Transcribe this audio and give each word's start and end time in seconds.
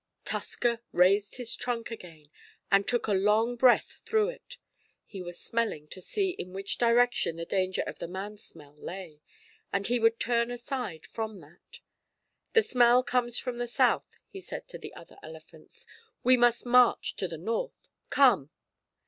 Tusker 0.25 0.81
raised 0.91 1.35
his 1.37 1.55
trunk 1.55 1.91
again, 1.91 2.25
and 2.71 2.87
took 2.87 3.05
a 3.05 3.13
long 3.13 3.55
breath 3.55 4.01
through 4.03 4.29
it. 4.29 4.57
He 5.05 5.21
was 5.21 5.39
smelling 5.39 5.87
to 5.89 6.01
see 6.01 6.31
in 6.31 6.53
which 6.53 6.79
direction 6.79 7.35
the 7.35 7.45
danger 7.45 7.83
of 7.85 7.99
the 7.99 8.07
man 8.07 8.39
smell 8.39 8.73
lay, 8.79 9.21
and 9.71 9.85
he 9.85 9.99
would 9.99 10.19
turn 10.19 10.49
aside 10.49 11.05
from 11.05 11.39
that. 11.41 11.81
"The 12.53 12.63
smell 12.63 13.03
comes 13.03 13.37
from 13.37 13.59
the 13.59 13.67
South," 13.67 14.17
he 14.27 14.41
said 14.41 14.67
to 14.69 14.79
the 14.79 14.95
other 14.95 15.17
elephants. 15.21 15.85
"We 16.23 16.35
must 16.35 16.65
march 16.65 17.15
to 17.17 17.27
the 17.27 17.37
North! 17.37 17.87
Come!" 18.09 18.49